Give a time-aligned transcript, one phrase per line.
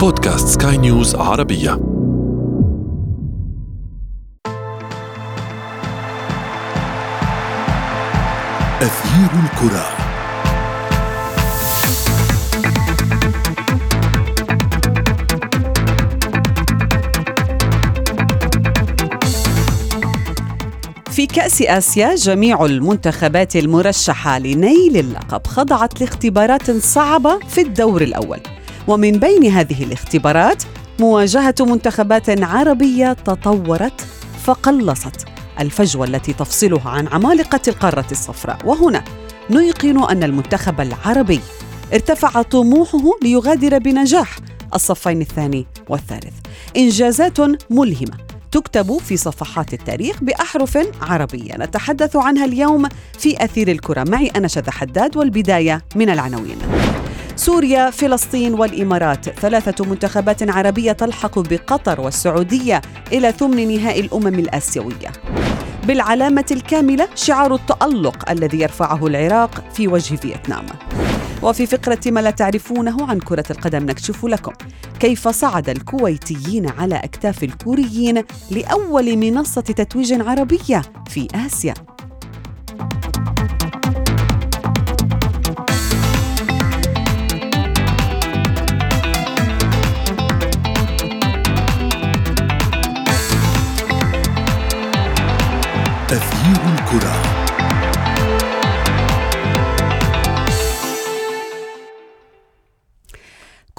[0.00, 1.72] بودكاست سكاي نيوز عربية.
[8.82, 9.86] أثير الكرة.
[21.10, 28.40] في كأس آسيا جميع المنتخبات المرشحة لنيل اللقب خضعت لاختبارات صعبة في الدور الأول.
[28.88, 30.62] ومن بين هذه الاختبارات
[31.00, 34.06] مواجهة منتخبات عربية تطورت
[34.44, 35.24] فقلصت
[35.60, 38.58] الفجوة التي تفصلها عن عمالقة القارة الصفراء.
[38.64, 39.04] وهنا
[39.50, 41.40] نيقن أن المنتخب العربي
[41.92, 44.36] ارتفع طموحه ليغادر بنجاح
[44.74, 46.34] الصفين الثاني والثالث.
[46.76, 48.16] إنجازات ملهمة
[48.52, 51.54] تكتب في صفحات التاريخ بأحرف عربية.
[51.54, 54.04] نتحدث عنها اليوم في أثير الكرة.
[54.08, 56.58] معي أنا حداد والبداية من العناوين.
[57.38, 59.28] سوريا فلسطين والإمارات.
[59.28, 62.82] ثلاثة منتخبات عربية تلحق بقطر والسعودية
[63.12, 65.12] إلى ثمن نهائي الأمم الآسيوية.
[65.84, 70.66] بالعلامة الكاملة شعار التألق الذي يرفعه العراق في وجه فيتنام.
[71.42, 74.52] وفي فقرة ما لا تعرفونه عن كرة القدم نكشف لكم
[75.00, 81.74] كيف صعد الكويتيين على أكتاف الكوريين لأول منصة تتويج عربية في آسيا.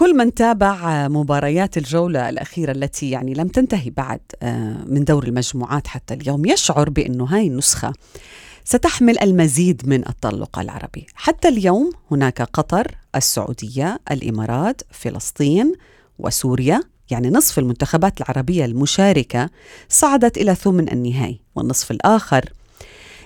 [0.10, 5.88] كل من تابع مباريات الجولة الأخيرة التي يعني لم تنتهي بعد آه، من دور المجموعات
[5.88, 7.94] حتى اليوم يشعر بأنه هاي النسخة
[8.64, 11.06] ستحمل المزيد من التألق العربي.
[11.16, 15.74] حتى اليوم هناك قطر السعودية الإمارات فلسطين
[16.20, 19.50] وسوريا يعني نصف المنتخبات العربية المشاركة
[19.90, 22.54] صعدت إلى ثمن النهائي والنصف الآخر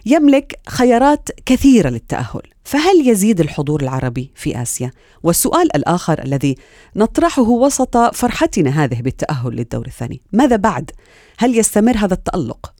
[0.05, 4.91] يملك خيارات كثيرة للتأهل فهل يزيد الحضور العربي في آسيا؟
[5.23, 6.55] والسؤال الآخر الذي
[6.95, 10.91] نطرحه وسط فرحتنا هذه بالتأهل للدور الثاني ماذا بعد؟
[11.37, 12.73] هل يستمر هذا التألق؟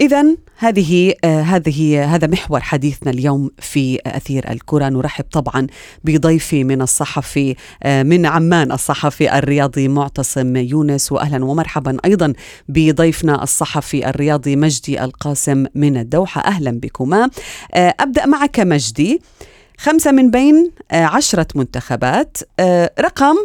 [0.00, 0.24] إذا
[0.56, 4.88] هذه آه هذه هذا محور حديثنا اليوم في أثير الكرة.
[4.88, 5.66] نرحب طبعا
[6.04, 11.12] بضيفي من الصحفي آه من عمان الصحفي الرياضي معتصم يونس.
[11.12, 12.32] وأهلا ومرحبا أيضا
[12.68, 16.40] بضيفنا الصحفي الرياضي مجدي القاسم من الدوحة.
[16.40, 17.30] أهلا بكما.
[17.74, 19.20] آه أبدأ معك مجدي.
[19.78, 22.36] خمسة من بين عشرة منتخبات.
[23.00, 23.36] رقم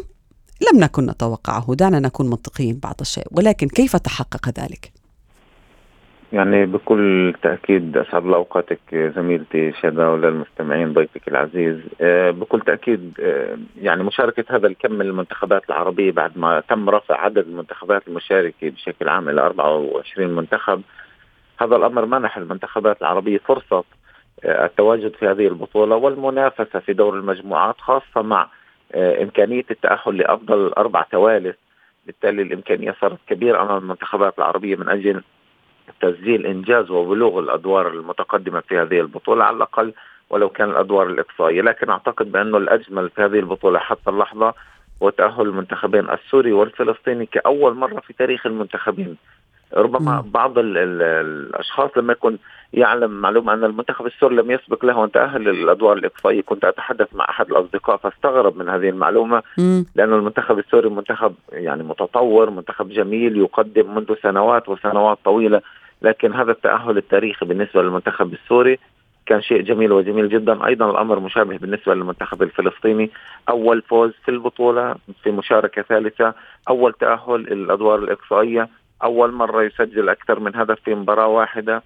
[0.71, 4.92] لم نكن نتوقعه دعنا نكون منطقيين بعض الشيء ولكن كيف تحقق ذلك؟
[6.33, 11.79] يعني بكل تأكيد أسعد الله أوقاتك زميلتي شذا وللمستمعين ضيفك العزيز.
[12.01, 17.21] آه، بكل تأكيد آه، يعني مشاركة هذا الكم من المنتخبات العربية بعد ما تم رفع
[17.21, 20.81] عدد المنتخبات المشاركة بشكل عام إلى 24 منتخب
[21.61, 23.83] هذا الأمر منح المنتخبات العربية فرصة
[24.43, 28.47] آه، التواجد في هذه البطولة والمنافسة في دور المجموعات خاصة مع
[28.95, 31.55] إمكانية التأهل لأفضل أربع توالف
[32.05, 35.23] بالتالي الإمكانية صارت كبيرة أمام المنتخبات العربية من أجل
[36.01, 39.93] تسجيل إنجاز وبلوغ الأدوار المتقدمة في هذه البطولة على الأقل
[40.29, 44.53] ولو كان الأدوار الإقصائية، لكن أعتقد بأنه الأجمل في هذه البطولة حتى اللحظة
[45.03, 49.17] هو تأهل المنتخبين السوري والفلسطيني كأول مرة في تاريخ المنتخبين.
[49.73, 50.23] ربما.
[50.25, 52.37] بعض ال ال الأشخاص لما يكون
[52.73, 57.25] يعلم معلومة أن المنتخب السوري لم يسبق له أن تأهل للأدوار الإقصائية، كنت أتحدث مع
[57.29, 59.43] أحد الأصدقاء فاستغرب من هذه المعلومة
[59.95, 65.61] لأن المنتخب السوري منتخب يعني متطور، منتخب جميل يقدم منذ سنوات وسنوات طويلة
[66.01, 68.79] لكن هذا التأهل التاريخي بالنسبة للمنتخب السوري
[69.25, 70.65] كان شيء جميل وجميل جدا.
[70.65, 73.11] أيضا الأمر مشابه بالنسبة للمنتخب الفلسطيني.
[73.49, 76.33] أول فوز في البطولة في مشاركة ثالثة
[76.69, 78.69] أول تأهل الادوار الإقصائية
[79.03, 81.83] أول مرة يسجل أكثر من هدف في مباراة واحدة.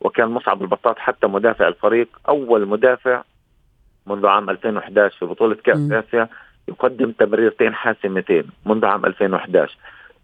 [0.00, 3.22] وكان مصعب البطاط حتى مدافع الفريق أول مدافع
[4.06, 6.28] منذ عام 2011 في بطولة كأس آسيا
[6.68, 9.76] يقدم تمريرتين حاسمتين منذ عام 2011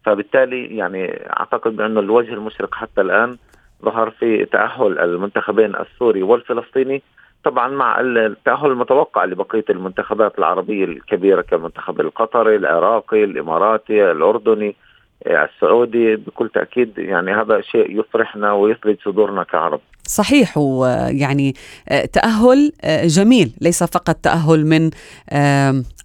[0.04, 3.36] فبالتالي يعني أعتقد بأنه الوجه المشرق حتى الآن
[3.84, 7.02] ظهر في تأهل المنتخبين السوري والفلسطيني
[7.44, 14.76] طبعا مع التأهل المتوقع لبقية المنتخبات العربية الكبيرة كالمنتخب القطري العراقي الإماراتي الأردني.
[15.26, 19.80] السعودي بكل تأكيد يعني هذا شيء يفرحنا ويثلج صدورنا كعرب.
[20.08, 21.54] صحيح ويعني
[21.88, 23.52] آه، تأهل آه، جميل.
[23.60, 24.90] ليس فقط تأهل من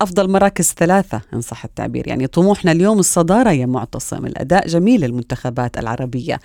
[0.02, 2.08] أفضل مراكز ثلاثة إن صح التعبير.
[2.08, 4.26] يعني طموحنا اليوم الصدارة يا معتصم.
[4.26, 6.40] الأداء جميل للمنتخبات العربية.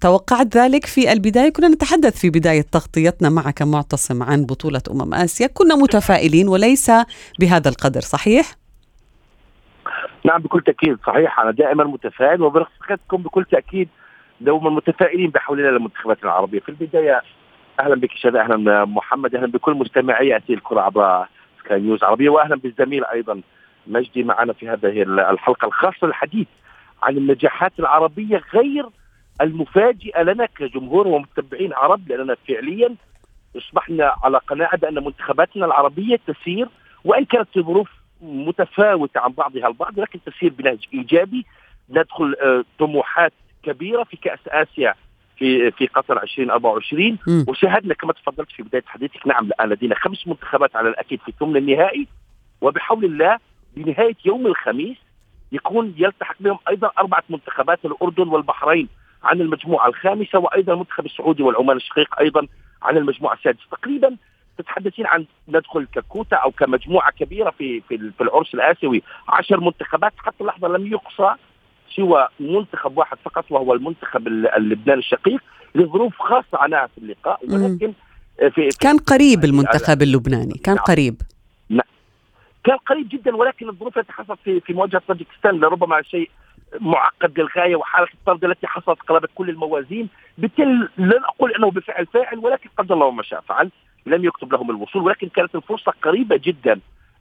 [0.00, 1.48] توقعت ذلك في البداية.
[1.48, 5.46] كنا نتحدث في بداية تغطيتنا معك معتصم عن بطولة أمم آسيا.
[5.46, 6.90] كنا متفائلين وليس
[7.40, 8.59] بهذا القدر صحيح؟
[10.24, 10.98] نعم بكل تأكيد.
[11.06, 13.88] صحيح أنا دائما متفائل وبرفقتكم بكل تأكيد
[14.40, 16.60] دوما متفائلين بحولنا للمنتخبات العربية.
[16.60, 17.22] في البداية
[17.80, 21.26] أهلا بك شذا أهلا محمد أهلا بكل مستمعي اتي الكرة عبر
[21.64, 23.40] سكاي نيوز عربيه واهلا بالزميل أيضا
[23.86, 26.46] مجدي معنا في هذه الحلقة الخاصة للحديث
[27.02, 28.86] عن النجاحات العربية غير
[29.40, 32.94] المفاجئة لنا كجمهور ومتابعين عرب لأننا فعليا
[33.56, 36.68] أصبحنا على قناعة بأن منتخباتنا العربية تسير
[37.04, 37.90] وإن كانت في ظروف
[38.22, 41.46] متفاوته عن بعضها البعض لكن تسير بنهج إيجابي.
[41.90, 43.32] ندخل آه، طموحات
[43.62, 44.94] كبيرة في كأس آسيا
[45.38, 47.44] في في قطر 2024 مم.
[47.48, 51.56] وشاهدنا كما تفضلت في بداية حديثك نعم الآن لدينا خمس منتخبات على الأكيد في ثمن
[51.56, 52.06] النهائي.
[52.60, 53.38] وبحول الله
[53.76, 54.96] بنهاية يوم الخميس
[55.52, 58.88] يكون يلتحق بهم أيضا أربعة منتخبات الأردن والبحرين
[59.22, 62.46] عن المجموعة الخامسة وأيضا المنتخب السعودي والعمان الشقيق أيضا
[62.82, 63.62] عن المجموعة السادسة.
[63.70, 64.16] تقريبا
[64.62, 69.02] تتحدثين عن ندخل ككوتا أو كمجموعة كبيرة في في في العرس الآسيوي.
[69.28, 71.34] عشر منتخبات حتى اللحظه لم يقصى
[71.96, 75.40] سوى منتخب واحد فقط وهو المنتخب اللبناني الشقيق
[75.74, 77.40] لظروف خاصة عناها في اللقاء.
[77.48, 77.92] ولكن
[78.38, 80.84] في في كان قريب المنتخب اللبناني كان نعم.
[80.84, 81.22] قريب.
[82.64, 86.30] كان قريب جدا ولكن الظروف التي حصلت في في مواجهة طاجكستان لربما شيء
[86.80, 90.08] معقد للغاية وحالة الطرد التي حصلت قلبت كل الموازين.
[90.38, 93.70] بالتالي لن أقول إنه بفعل فاعل ولكن قدر الله ما شاء فعل.
[94.06, 96.80] لم يكتب لهم الوصول ولكن كانت الفرصة قريبة جدا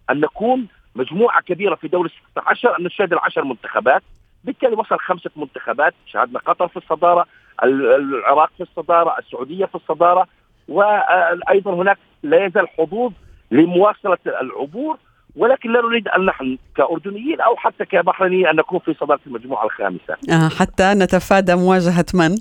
[0.10, 4.02] أن نكون مجموعة كبيرة في دور 16 أن نشاهد العشر منتخبات
[4.44, 7.26] بالتالي وصل خمسة منتخبات شاهدنا قطر في الصدارة
[7.64, 10.28] ال- العراق في الصدارة السعودية في الصدارة
[10.68, 13.12] وأيضا هناك لا يزال حظوظ
[13.52, 14.98] لمواصلة العبور
[15.36, 20.18] ولكن لا نريد أن نحن كأردنيين أو حتى كبحرينيين أن نكون في صدارة المجموعة الخامسة
[20.32, 22.36] آه حتى نتفادى مواجهة من؟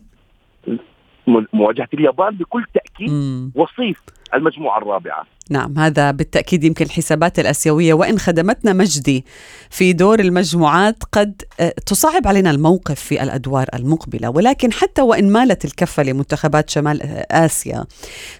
[1.53, 3.53] مواجهة اليابان بكل تأكيد مم.
[3.55, 4.01] وصيف
[4.35, 5.25] المجموعة الرابعة.
[5.51, 7.95] نعم هذا بالتأكيد يمكن الحسابات الأسيوية.
[7.95, 9.25] وإن خدمتنا مجدي
[9.71, 14.31] في دور المجموعات قد آه، تصعب علينا الموقف في الأدوار المقبلة.
[14.31, 17.85] ولكن حتى وإن مالت الكفة لمنتخبات شمال آه، آسيا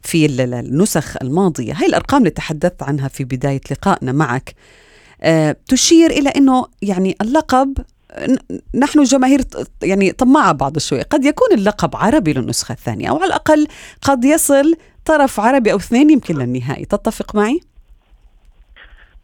[0.03, 4.55] في ال- ال- النسخ الماضية هاي الأرقام اللي تحدثت عنها في بداية لقائنا معك
[5.23, 7.79] آه، تشير إلى أنه يعني اللقب
[8.75, 9.41] نحن جماهير
[9.83, 13.67] يعني طماعة بعض الشوي قد يكون اللقب عربي للنسخة الثانية أو على الأقل
[14.03, 14.75] قد يصل
[15.09, 17.61] طرف عربي أو اثنين يمكن للنهائي تتفق معي؟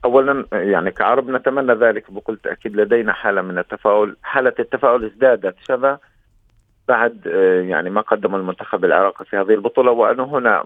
[0.05, 5.99] اولا يعني كعرب نتمنى ذلك بكل تأكيد لدينا حالة من التفاؤل، حالة التفاؤل ازدادت شذا
[6.89, 10.65] بعد آه، يعني ما قدم المنتخب العراقي في هذه البطولة وأنا هنا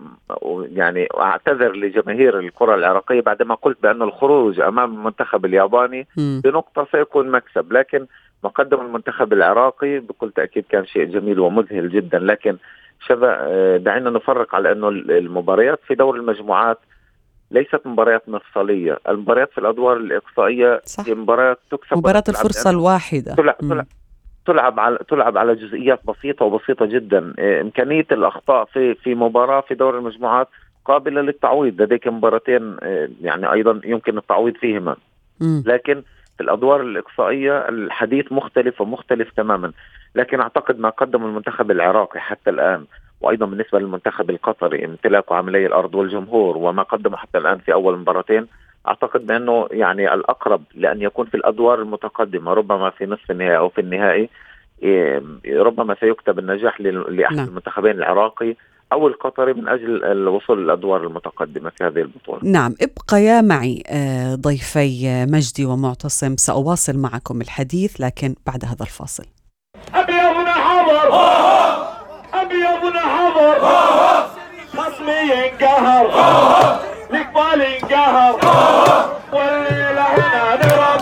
[0.73, 6.41] يعني أعتذر لجماهير الكرة العراقية بعدما قلت بأن الخروج أمام المنتخب الياباني مم.
[6.45, 8.07] بنقطة سيكون مكسب لكن
[8.45, 12.57] ما قدم المنتخب العراقي بكل تأكيد كان شيء جميل ومذهل جدا لكن
[13.07, 16.79] شذا آه، دعينا نفرق على أنه المباريات في دور المجموعات
[17.51, 21.07] ليست مباريات مفصلية المباريات في الأدوار الإقصائية صح.
[21.07, 23.59] هي مباريات تكسب الفرصة لأنه الواحدة تلعب.
[23.59, 23.87] تلعب,
[24.47, 29.75] تلعب على تلعب على جزئيات بسيطة وبسيطة جدا إيه، إمكانية الأخطاء في في مباراة في
[29.75, 30.49] دور المجموعات
[30.85, 34.97] قابلة للتعويض لديك مباراتين إيه، يعني أيضا يمكن التعويض فيهما
[35.41, 35.63] مم.
[35.67, 36.03] لكن
[36.41, 39.73] الأدوار الإقصائية الحديث مختلف ومختلف تماما
[40.15, 42.85] لكن أعتقد ما قدم المنتخب العراقي حتى الآن
[43.21, 48.47] وأيضا بالنسبة للمنتخب القطري امتلاكه عملي الأرض والجمهور وما قدمه حتى الآن في أول مباراتين
[48.89, 53.81] أعتقد بأنه يعني الأقرب لأن يكون في الأدوار المتقدمة ربما في نصف النهائي أو في
[53.81, 54.29] النهائي
[54.83, 57.49] إيه، ربما سيكتب النجاح لأحد نعم.
[57.49, 58.57] المنتخبين العراقي
[58.93, 62.41] أو القطري من أجل الوصول للادوار المتقدمة في هذه البطولة.
[62.43, 66.37] نعم ابقيا معي آه، ضيفي مجدي ومعتصم.
[66.37, 69.25] سأواصل معكم الحديث لكن بعد هذا الفاصل.
[69.95, 71.09] ابيضنا حمر
[72.35, 73.59] ابيضنا حمر
[74.77, 76.07] خصمي ينقهر.
[77.11, 78.35] القبال ينقهر.
[79.33, 80.98] والليلة هنا نربي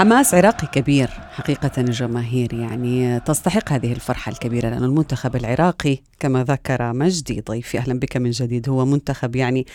[0.00, 6.92] حماس عراقي كبير حقيقة الجماهير يعني تستحق هذه الفرحة الكبيرة لأن المنتخب العراقي كما ذكر
[6.92, 9.66] مجدي ضيفي أهلا بك من جديد هو منتخب يعني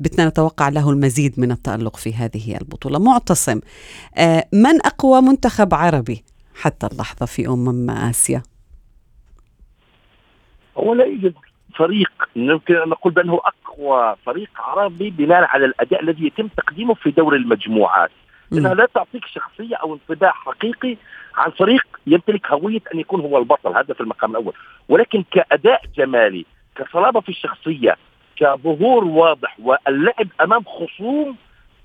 [0.00, 2.98] بدنا نتوقع له المزيد من التألق في هذه البطولة.
[2.98, 3.60] معتصم
[4.18, 6.24] آه، من أقوى منتخب عربي
[6.62, 8.42] حتى اللحظة في أمم آسيا؟
[10.76, 11.34] هو لا يوجد
[11.78, 17.10] فريق يمكن أن نقول بأنه أقوى فريق عربي بناء على الأداء الذي يتم تقديمه في
[17.10, 18.10] دور المجموعات.
[18.50, 20.96] لانها لا تعطيك شخصية أو انطباع حقيقي
[21.34, 24.52] عن فريق يمتلك هوية أن يكون هو البطل هذا في المقام الأول.
[24.88, 26.44] ولكن كأداء جمالي
[26.76, 27.96] كصلابة في الشخصية
[28.36, 31.36] كظهور واضح واللعب أمام خصوم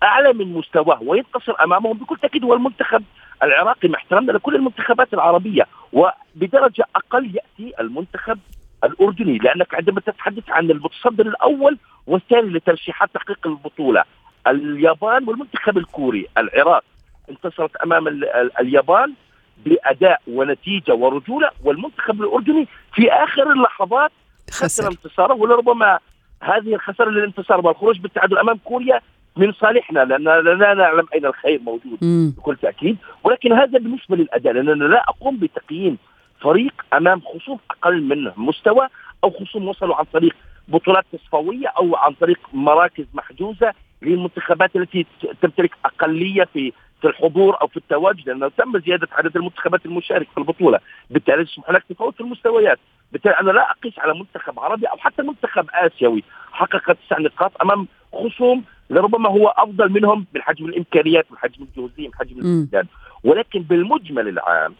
[0.03, 3.03] أعلى من مستواه وينتصر أمامهم بكل تأكيد هو المنتخب
[3.43, 5.67] العراقي مع احترامنا لكل المنتخبات العربية.
[5.93, 8.39] وبدرجة أقل يأتي المنتخب
[8.83, 11.77] الأردني لأنك عندما تتحدث عن المتصدر الأول
[12.07, 14.03] والثاني لترشيحات تحقيق البطولة.
[14.47, 16.83] اليابان والمنتخب الكوري العراق
[17.29, 19.13] انتصرت أمام ال ال اليابان
[19.65, 24.11] بأداء ونتيجة ورجولة والمنتخب الأردني في آخر اللحظات
[24.51, 24.87] خسر.
[24.87, 25.99] انتصاره ولربما
[26.41, 29.01] هذه الخسارة للانتصار والخروج بالتعادل أمام كوريا
[29.35, 30.23] من صالحنا لأن
[30.59, 32.33] لا نعلم أين الخير موجود مم.
[32.37, 32.97] بكل تأكيد.
[33.23, 35.97] ولكن هذا بالنسبة للأداء لأننا لا أقوم بتقييم
[36.41, 38.87] فريق أمام خصوم أقل منه مستوى
[39.23, 40.35] أو خصوم وصلوا عن طريق
[40.67, 43.73] بطولات تصفوية أو عن طريق مراكز محجوزة.
[44.03, 45.05] للمنتخبات التي
[45.41, 50.37] تمتلك أقلية في في الحضور أو في التواجد لأنه تم زيادة عدد المنتخبات المشاركه في
[50.37, 50.79] البطولة.
[51.09, 52.79] بالتالي يسمح لك تفاوت في المستويات
[53.11, 56.23] بالتالي أنا لا أقيس على منتخب عربي أو حتى منتخب آسيوي.
[56.51, 62.07] حقق تسع نقاط أمام خصوم لربما هو أفضل منهم من حجم الإمكانيات من حجم الجهوزيه
[62.07, 62.67] من حجم
[63.23, 64.75] ولكن بالمجمل العام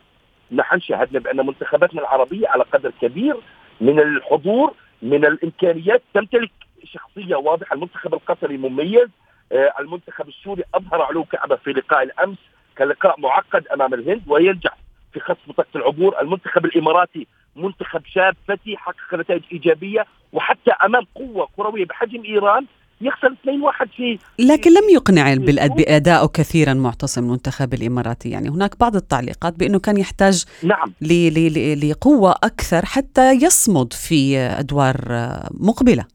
[0.51, 3.35] نحن شاهدنا بأن منتخباتنا العربية على قدر كبير
[3.81, 4.73] من الحضور
[5.03, 6.51] من الإمكانيات تمتلك
[6.83, 7.75] شخصية واضحة.
[7.75, 9.09] المنتخب القطري مميز.
[9.51, 12.37] آه المنتخب السوري أظهر علو كعبة في لقاء الأمس
[12.75, 14.77] كان لقاء معقد أمام الهند وينجح
[15.13, 16.21] في خصم بطاقه العبور.
[16.21, 22.65] المنتخب الإماراتي منتخب شاب فتي حقق نتائج إيجابية وحتى أمام قوة كروية بحجم إيران
[23.01, 28.29] يخسر 2-1 في لكن لم يقنع بأدائه كثيرا معتصم المنتخب الإماراتي.
[28.29, 30.93] يعني هناك بعض التعليقات بأنه كان يحتاج نعم.
[31.89, 34.95] لقوة أكثر حتى يصمد في أدوار
[35.51, 36.05] مقبلة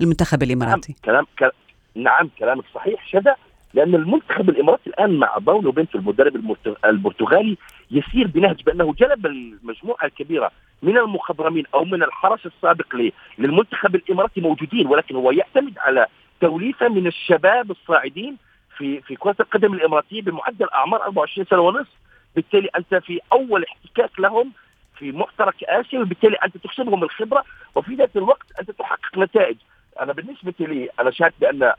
[0.00, 0.94] المنتخب الإماراتي.
[1.06, 1.52] نعم كلام,
[1.94, 3.36] نعم كلامك صحيح شذا
[3.74, 7.56] لأن المنتخب الإماراتي الآن مع باولو بنتو المدرب البرتغالي
[7.92, 10.50] يسير بنهج بأنه جلب المجموعة الكبيرة
[10.82, 12.96] من المخضرمين أو من الحرس السابق
[13.38, 16.06] للمنتخب الإماراتي موجودين ولكن هو يعتمد على
[16.40, 18.36] توليفة من الشباب الصاعدين
[18.76, 21.92] في في كرة القدم الإماراتية بمعدل أعمار 24 سنة ونصف.
[22.36, 24.52] بالتالي أنت في أول احتكاك لهم
[24.98, 27.44] في محترك آسيا وبالتالي أنت تكسبهم الخبرة
[27.74, 29.56] وفي ذات الوقت أنت تحقق نتائج.
[30.00, 31.72] أنا بالنسبة لي أنا شاهد بأن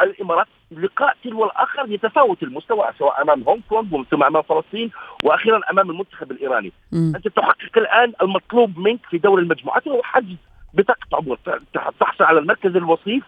[0.00, 4.90] الإمارات لقاء تلو الآخر يتفاوت المستوى سواء أمام هونغ كونغ ثم أمام فلسطين
[5.24, 6.72] وأخيرا أمام المنتخب الإيراني.
[6.92, 7.12] مم.
[7.16, 10.36] أنت تحقق الآن المطلوب منك في دور المجموعات وهو حجز
[10.74, 11.38] بطاقة عبور.
[12.00, 13.24] تحصل على المركز الوصيف.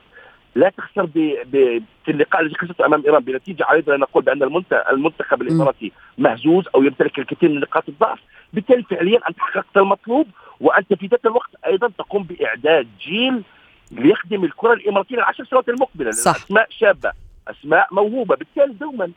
[0.54, 1.18] لا تخسر ب...
[1.52, 1.82] ب...
[2.04, 4.84] في اللقاء الذي خسرته أمام إيران بنتيجة عريضة نقول بأن المنت...
[4.90, 8.18] المنتخب الإماراتي مهزوز أو يمتلك الكثير من نقاط الضعف.
[8.52, 10.26] بالتالي فعليا أنت حققت المطلوب
[10.60, 13.42] وأنت في ذات الوقت أيضا تقوم بإعداد جيل
[13.90, 16.36] ليخدم الكرة الإماراتية العشر سنوات المقبلة صح.
[16.36, 17.12] اسماء شابة
[17.48, 18.36] أسماء موهوبة.
[18.36, 19.10] بالتالي دوما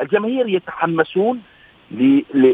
[0.00, 1.42] الجماهير يتحمسون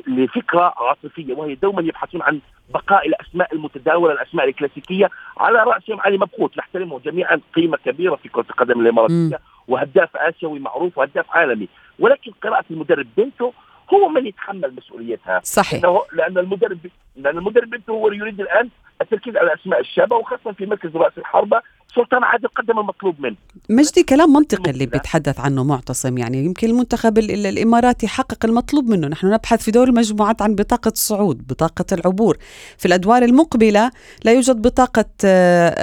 [0.07, 2.41] لفكرة عاطفية وهي دوما يبحثون عن
[2.75, 6.59] بقاء الأسماء المتداولة الأسماء الكلاسيكية على راسهم علي مبخوت.
[6.59, 11.69] نحترمه جميعا قيمة كبيرة في كرة القدم الإماراتية وهداف آسيوي معروف وهداف عالمي.
[11.99, 13.53] ولكن قراءة المدرب بنته
[13.95, 15.41] هو من يتحمل مسؤوليتها.
[15.45, 15.83] صحيح.
[15.83, 16.79] لأنه لأن المدرب
[17.17, 18.69] لأن المدرب بنته هو يريد الآن
[19.01, 21.63] التركيز على الاسماء الشابه وخاصة في مركز رأس الحربة
[21.95, 23.37] سلطان عادل قدم المطلوب منه.
[23.71, 29.09] مجدي كلام منطقي اللي بيتحدث عنه معتصم يعني يمكن المنتخب الإماراتي حقق المطلوب منه.
[29.09, 32.39] نحن نبحث في دور المجموعات عن بطاقة صعود بطاقة العبور.
[32.79, 33.91] في الأدوار المقبلة
[34.25, 35.29] لا يوجد بطاقة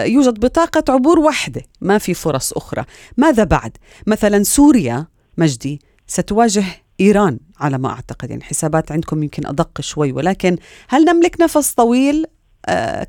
[0.05, 2.83] يوجد بطاقة عبور واحدة ما في فرص أخرى.
[3.17, 5.07] ماذا بعد؟ مثلا سوريا
[5.37, 6.63] مجدي ستواجه
[6.99, 8.29] إيران على ما أعتقد.
[8.29, 10.57] يعني حسابات عندكم يمكن أدق شوي ولكن
[10.89, 12.25] هل نملك نفس طويل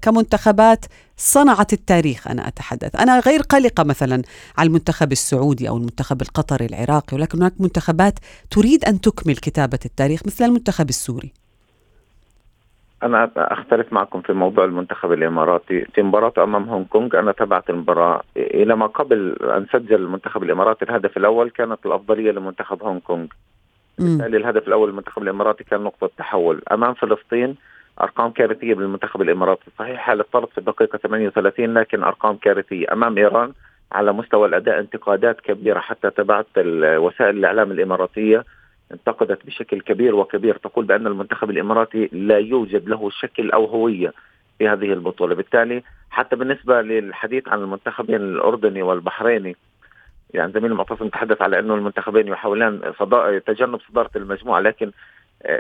[0.03, 0.85] كمنتخبات
[1.17, 2.97] صنعت التاريخ أنا أتحدث.
[2.97, 4.23] أنا غير قلقة مثلا
[4.59, 8.19] على المنتخب السعودي أو المنتخب القطري العراقي ولكن هناك منتخبات
[8.51, 11.33] تريد أن تكمل كتابة التاريخ مثل المنتخب السوري.
[13.03, 15.85] أنا أختلف معكم في موضوع المنتخب الإماراتي.
[15.95, 18.23] في مباراة أمام هونغ كونغ أنا تابعت المباراة.
[18.37, 23.27] إلى ما قبل أن سجل المنتخب الإماراتي الهدف الأول كانت الأفضلية لمنتخب هونغ كونغ.
[23.99, 26.63] بالتالي الهدف الأول للمنتخب الإماراتي كان نقطة تحول.
[26.73, 27.57] أمام فلسطين
[28.01, 29.71] أرقام كارثية بالمنتخب الإماراتي.
[29.79, 33.53] صحيح حالة طرد في الدقيقة 38 لكن أرقام كارثية أمام إيران
[33.93, 38.45] على مستوى الأداء انتقادات كبيرة حتى تبعت وسائل الإعلام الإماراتية
[38.93, 44.13] انتقدت بشكل كبير وكبير تقول بأن المنتخب الإماراتي لا يوجد له شكل أو هوية
[44.59, 49.57] في هذه البطولة، بالتالي حتى بالنسبة للحديث عن المنتخبين الأردني والبحريني
[50.35, 53.39] يعني زميل المعتصم تحدث على انه المنتخبين يحاولان صدا...
[53.39, 54.91] تجنب صدارة المجموعة لكن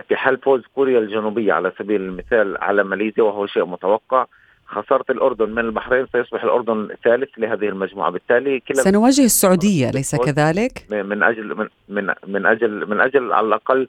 [0.08, 4.26] في حال فوز كوريا الجنوبية على سبيل المثال على ماليزيا وهو شيء متوقع.
[4.66, 8.10] خسارة الأردن من البحرين سيصبح الأردن ثالث لهذه المجموعة.
[8.10, 13.46] بالتالي كلا سنواجه السعودية ليس كذلك؟ من أجل من من, من أجل من أجل على
[13.46, 13.88] الأقل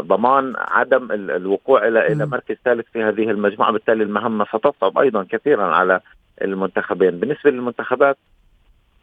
[0.00, 3.72] ضمان عدم الوقوع إلى إلى مركز ثالث في هذه المجموعة.
[3.72, 6.00] بالتالي المهمة ستصعب أيضا كثيرا على
[6.42, 7.10] المنتخبين.
[7.10, 8.16] بالنسبة للمنتخبات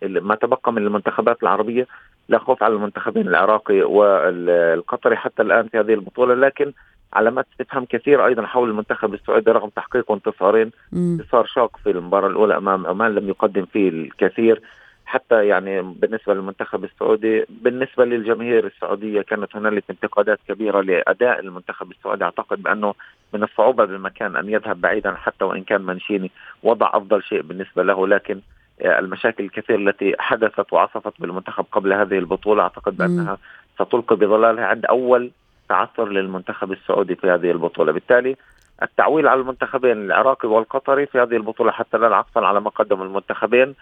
[0.02, 1.88] ما تبقى من المنتخبات العربية
[2.30, 6.74] لا خوف على المنتخبين العراقي والقطري حتى الآن في هذه البطولة لكن
[7.14, 12.58] علامات استفهام كثيرة أيضا حول المنتخب السعودي رغم تحقيق انتصارين انتصار شاق في المباراة الأولى
[12.58, 14.62] أمام عمان لم يقدم فيه الكثير.
[15.06, 22.24] حتى يعني بالنسبة للمنتخب السعودي بالنسبة للجماهير السعودية كانت هنالك انتقادات كبيرة لأداء المنتخب السعودي.
[22.24, 22.94] أعتقد بأنه
[23.34, 26.32] من الصعوبة بالمكان أن يذهب بعيدا حتى وإن كان منشيني
[26.64, 28.40] وضع أفضل شيء بالنسبة له لكن
[28.82, 32.64] المشاكل الكثيرة التي حدثت وعصفت بالمنتخب قبل هذه البطولة.
[32.64, 33.38] أعتقد بأنها
[33.76, 35.32] ستلقي بظلالها عند أول
[35.70, 37.92] تعثر للمنتخب السعودي في هذه البطولة.
[37.92, 38.36] بالتالي
[38.84, 43.76] التعويل على المنتخبين العراقي والقطري في هذه البطولة حتى لا عطفا على ما قدم المنتخبين.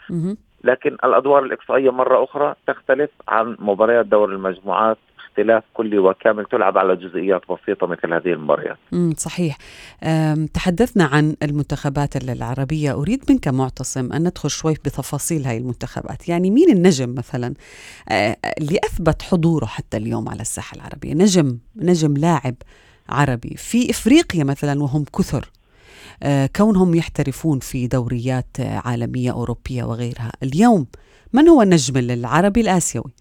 [0.64, 4.98] لكن الأدوار الإقصائية مرة أخرى تختلف عن مباريات دور المجموعات
[5.34, 8.78] اختلاف كلي وكامل تلعب على جزئيات بسيطة مثل هذه المباريات.
[9.18, 9.58] صحيح.
[10.54, 12.92] تحدثنا عن المنتخبات العربية.
[12.92, 16.30] أريد منك معتصم أن ندخل شوي بتفاصيل هاي المنتخبات.
[16.30, 17.54] يعني مين النجم مثلا؟
[18.60, 21.14] اللي أثبت حضوره حتى اليوم على الساحة العربية.
[21.14, 22.56] نجم نجم لاعب
[23.10, 23.56] عربي.
[23.58, 25.52] في إفريقيا مثلا وهم كثر.
[26.56, 30.32] كونهم يحترفون في دوريات عالمية أوروبية وغيرها.
[30.44, 30.88] اليوم
[31.34, 33.14] من هو النجم العربي الآسيوي؟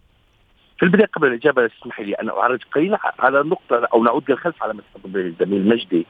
[0.82, 4.74] في البداية قبل الإجابة اسمحي لي أن أعرج قليلا على النقطه أو نعود للخلف على
[4.74, 6.06] ما تفضل الزميل مجدي.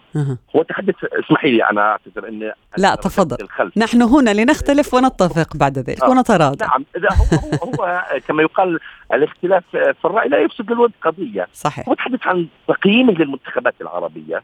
[0.57, 3.37] هو تحدث اسمحي لي أنا أعتذر ان لا تفضل.
[3.41, 3.79] الخلف.
[3.79, 6.11] نحن هنا لنختلف ونتفق بعد ذلك آه.
[6.11, 8.81] ونتراضى نعم إذا هو, هو, هو كما يقال
[9.13, 11.47] الاختلاف في الرأي لا يفسد للود قضية.
[11.53, 11.89] صحيح.
[11.89, 14.43] هو تحدث عن تقييمه للمنتخبات العربية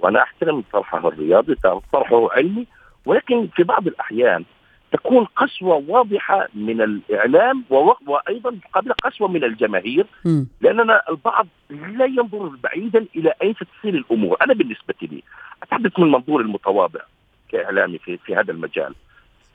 [0.00, 1.54] وأنا أحترم طرحه الرياضي
[1.92, 2.66] طرحه علمي
[3.06, 4.44] ولكن في بعض الأحيان
[4.92, 7.64] تكون قسوة واضحة من الإعلام
[8.06, 10.06] وأيضا مقابله قسوة من الجماهير
[10.60, 15.22] لأننا البعض لا ينظر بعيدا إلى اين ستصير الأمور، أنا بالنسبة لي
[15.62, 17.00] أتحدث من منظور المتواضع
[17.48, 18.94] كإعلامي في في هذا المجال.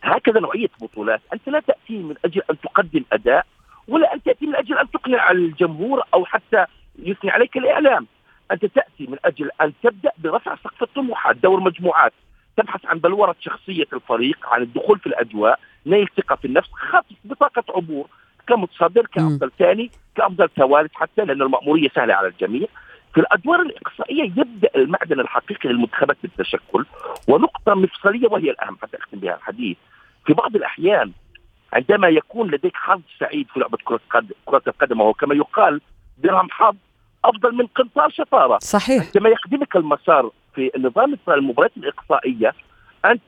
[0.04, 3.46] هكذا نوعية بطولات أنت لا تأتي من أجل أن تقدم أداء
[3.88, 6.65] ولا أن تأتي من أجل أن تقنع الجمهور أو حتى
[7.00, 8.08] يثني عليك الإعلام.
[8.52, 12.13] أنت تأتي من أجل أن تبدأ برفع سقف الطموحات، دور مجموعات،
[12.57, 17.63] تبحث عن بلورة شخصية الفريق عن الدخول في الأجواء نيل ثقة في النفس خطف بطاقة
[17.69, 18.07] عبور
[18.47, 22.67] كمتصدر كأفضل ثاني كأفضل ثالث حتى لأن المأمورية سهلة على الجميع.
[23.13, 26.85] في الأدوار الإقصائية يبدأ المعدن الحقيقي للمنتخبات بالتشكل
[27.27, 29.77] ونقطة مفصلية وهي الأهم حتى أختم بها الحديث.
[30.25, 31.11] في بعض الأحيان
[31.73, 33.99] عندما يكون لديك حظ سعيد في لعبة كرة
[34.45, 35.81] كرة القدم وهو كما يقال
[36.17, 36.75] درهم حظ
[37.25, 38.59] أفضل من قنطار شطارة.
[38.59, 39.03] صحيح.
[39.05, 42.53] عندما يخدمك المسار في نظام المباريات الإقصائية
[43.05, 43.21] أنت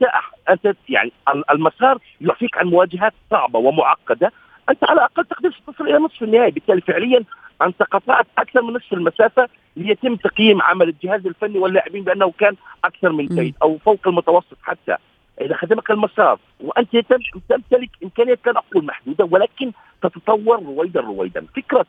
[0.48, 1.12] أنت يعني
[1.50, 4.32] المسار يعفيك عن مواجهات صعبة ومعقدة
[4.70, 6.50] أنت على الأقل تقدر تصل إلى نصف النهائي.
[6.50, 7.24] بالتالي فعليا
[7.62, 13.12] أنت قطعت أكثر من نصف المسافة ليتم تقييم عمل الجهاز الفني واللاعبين بأنه كان أكثر
[13.12, 14.96] من جيد أو فوق المتوسط حتى.
[15.40, 16.96] إذا خدمك المسار وأنت
[17.48, 21.46] تمتلك إمكانيات كان أقول محدودة ولكن تتطور رويدا رويدا.
[21.56, 21.86] فكرة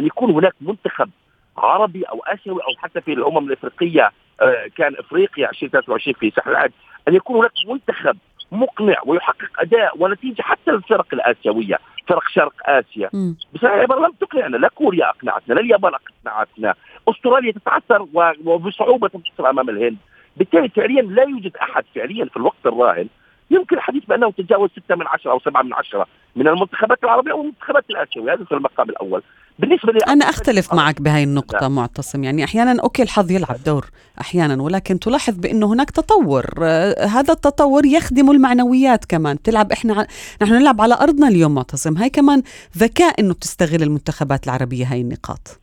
[0.00, 1.10] أن يكون هناك منتخب
[1.58, 6.70] عربي أو آسيوي أو حتى في الأمم الإفريقية آه، كان إفريقيا 2023 في ساحل العاج
[7.08, 8.16] أن يكون هناك منتخب
[8.52, 13.10] مقنع ويحقق أداء ونتيجة حتى الفرق الآسيوية فرق شرق آسيا.
[13.54, 16.74] بصراحة لم تقنعنا لا كوريا أقنعتنا لا اليابان أقنعتنا
[17.08, 18.06] أستراليا تتعثر
[18.44, 19.96] وبصعوبة تنتصر أمام الهند.
[20.36, 23.08] بالتالي فعليا لا يوجد أحد فعليا في الوقت الراهن
[23.50, 26.06] يمكن الحديث بأنه تجاوز 6 من 10 أو 7 من 10
[26.36, 28.32] من المنتخبات العربية أو المنتخبات الآسيوية.
[28.32, 29.22] هذا في المقام الأول.
[29.58, 31.68] بالنسبة لي أنا أختلف معك بهاي النقطة لا.
[31.68, 32.24] معتصم.
[32.24, 33.86] يعني أحيانا أوكي الحظ يلعب دور
[34.20, 36.44] أحيانا ولكن تلاحظ بأنه هناك تطور.
[36.62, 39.42] آه هذا التطور يخدم المعنويات كمان.
[39.42, 40.06] تلعب إحنا
[40.42, 41.96] نحن نلعب على أرضنا اليوم معتصم.
[41.96, 42.42] هاي كمان
[42.76, 45.60] ذكاء إنه تستغل المنتخبات العربية هاي النقاط.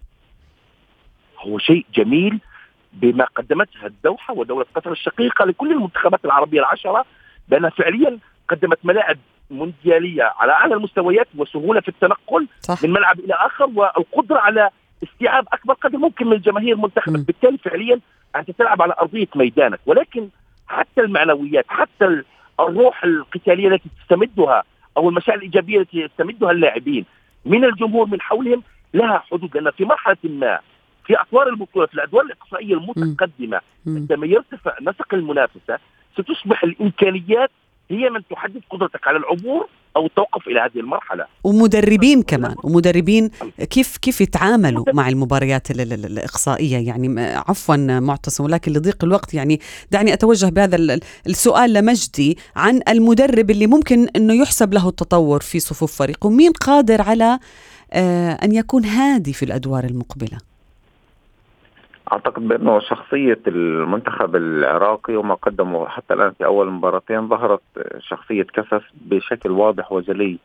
[1.40, 2.40] هو شيء جميل
[2.94, 7.06] بما قدمتها الدوحة ودولة قطر الشقيقة لكل المنتخبات العربية العشرة
[7.48, 9.18] بانها فعليا قدمت ملاعب
[9.52, 12.84] مونديالية على أعلى المستويات وسهولة في التنقل صح.
[12.84, 14.70] من ملعب إلى آخر والقدرة على
[15.04, 18.00] استيعاب أكبر قدر ممكن من جماهير منتخبك بالتالي فعليا
[18.36, 19.80] أنت تلعب على أرضية ميدانك.
[19.86, 20.30] ولكن
[20.68, 22.24] حتى المعنويات حتى
[22.60, 24.64] الروح القتالية التي تستمدها
[24.98, 27.06] أو المشاعر الإيجابية التي يستمدها اللاعبين
[27.46, 29.58] من الجمهور من حولهم لها حدود.
[29.58, 30.60] لأن في مرحلة ما
[31.06, 33.62] في أطوار البطولة في الأدوار الإقصائية المتقدمة.
[33.88, 35.80] عندما يرتفع نسق المنافسة
[36.18, 37.50] ستصبح الإمكانيات
[37.92, 41.26] هي من تحدد قدرتك على العبور أو التوقف إلى هذه المرحلة.
[41.44, 43.30] ومدربين كمان ومدربين
[43.70, 49.34] كيف كيف يتعاملوا مع المباريات ال- ال- ال- الإقصائية؟ يعني عفوا معتصم ولكن لضيق الوقت
[49.34, 49.60] يعني
[49.92, 55.40] دعني أتوجه بهذا ال- ال- السؤال لمجدي عن المدرب اللي ممكن إنه يحسب له التطور
[55.40, 56.30] في صفوف فريقه.
[56.30, 57.40] مين قادر على
[57.94, 60.38] آه، أن يكون هادي في الأدوار المقبلة؟
[62.12, 67.62] أعتقد بأنه شخصية المنتخب العراقي وما قدمه حتى الآن في أول مباراتين ظهرت
[68.00, 70.38] شخصية كسس بشكل واضح وجلي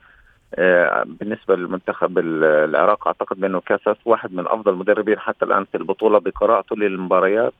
[0.55, 5.77] آه، بالنسبة للمنتخب ال- العراقي أعتقد بأنه كاساس واحد من أفضل المدربين حتى الآن في
[5.77, 7.53] البطولة بقراءته للمباريات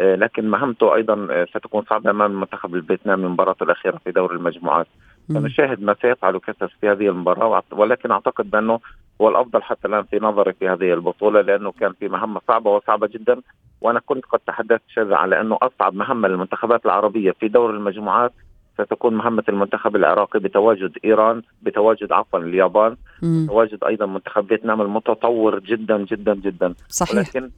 [0.00, 4.86] آه، لكن مهمته أيضا آه، ستكون صعبة أمام المنتخب الفيتنامي مباراته الأخيرة في دور المجموعات.
[5.28, 8.80] سنشاهد ما سيفعله كاساس في هذه المباراة ولكن أعتقد بأنه
[9.20, 13.06] هو الأفضل حتى الآن في نظري في هذه البطولة لأنه كان في مهمة صعبة وصعبة
[13.06, 13.40] جدا
[13.80, 18.32] وأنا كنت قد تحدثت شذا على أنه أصعب مهمة للمنتخبات العربية في دور المجموعات
[18.78, 23.46] ستكون مهمة المنتخب العراقي بتواجد إيران بتواجد عفوا اليابان مم.
[23.48, 26.74] تواجد أيضا منتخب فيتنام المتطور جدا جدا جدا.
[26.88, 27.14] صحيح.
[27.16, 27.50] ولكن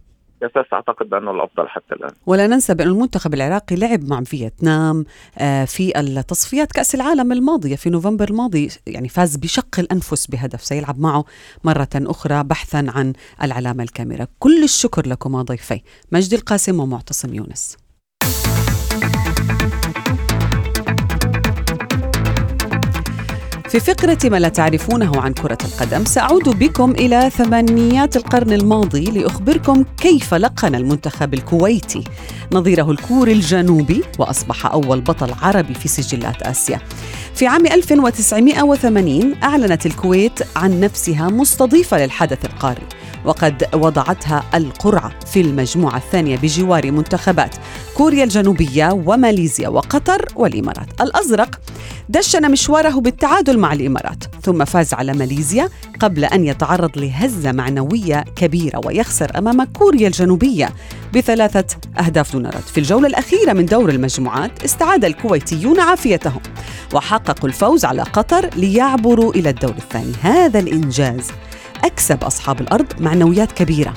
[0.43, 2.11] أساس أعتقد بأنه الأفضل حتى الآن.
[2.27, 5.05] ولا ننسى بأن المنتخب العراقي لعب مع فيتنام
[5.39, 11.01] آه، في التصفيات كأس العالم الماضية في نوفمبر الماضي يعني فاز بشق الأنفس بهدف سيلعب
[11.01, 11.25] معه
[11.65, 15.81] مرة أخرى بحثا عن العلامة الكاملة كل الشكر لكما ضيفي
[16.13, 17.77] مجدي القاسم ومعتصم يونس.
[23.71, 29.85] في فقرة ما لا تعرفونه عن كرة القدم سأعود بكم إلى ثمانينيات القرن الماضي لأخبركم
[29.97, 32.05] كيف لقن المنتخب الكويتي
[32.53, 36.81] نظيره الكوري الجنوبي وأصبح أول بطل عربي في سجلات آسيا.
[37.35, 42.83] في عام 1980 أعلنت الكويت عن نفسها مستضيفة للحدث القاري
[43.25, 47.55] وقد وضعتها القرعة في المجموعة الثانية بجوار منتخبات
[47.97, 51.01] كوريا الجنوبية وماليزيا وقطر والإمارات.
[51.01, 51.61] الأزرق
[52.11, 55.69] دشن مشواره بالتعادل مع الإمارات ثم فاز على ماليزيا
[56.01, 60.71] قبل أن يتعرض لهزة معنوية كبيرة ويخسر أمام كوريا الجنوبية
[61.15, 62.61] بثلاثة أهداف دون رد.
[62.61, 66.41] في الجولة الأخيرة من دور المجموعات استعاد الكويتيون عافيتهم
[66.95, 70.13] وحققوا الفوز على قطر ليعبروا إلى الدور الثاني.
[70.23, 71.31] هذا الإنجاز
[71.85, 73.95] أكسب أصحاب الأرض معنويات كبيرة.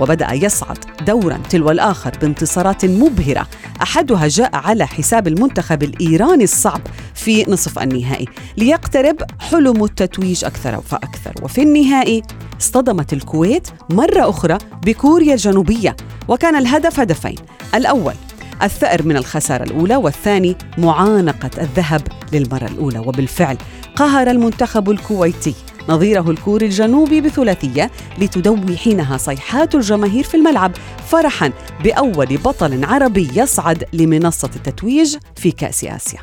[0.00, 3.46] وبدأ يصعد دورا تلو الآخر بانتصارات مبهرة.
[3.82, 6.80] أحدها جاء على حساب المنتخب الإيراني الصعب
[7.14, 8.26] في نصف النهائي.
[8.56, 11.32] ليقترب حلم التتويج أكثر فأكثر.
[11.42, 12.22] وفي النهائي
[12.60, 15.96] اصطدمت الكويت مرة أخرى بكوريا الجنوبية.
[16.28, 17.36] وكان الهدف هدفين.
[17.74, 18.14] الأول
[18.62, 19.96] الثأر من الخسارة الأولى.
[19.96, 22.98] والثاني معانقة الذهب للمرة الأولى.
[22.98, 23.56] وبالفعل
[23.96, 25.54] قهر المنتخب الكويتي
[25.88, 30.72] نظيره الكوري الجنوبي بثلاثية لتدوي حينها صيحات الجماهير في الملعب
[31.08, 31.52] فرحا
[31.84, 36.20] بأول بطل عربي يصعد لمنصة التتويج في كأس آسيا.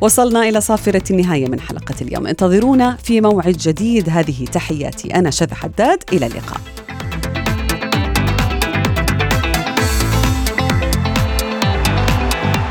[0.00, 2.26] وصلنا إلى صافرة النهاية من حلقة اليوم.
[2.26, 4.08] انتظرونا في موعد جديد.
[4.08, 6.02] هذه تحياتي أنا شذى حداد.
[6.12, 6.60] إلى اللقاء.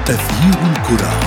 [0.10, 1.27] أثير الكرة.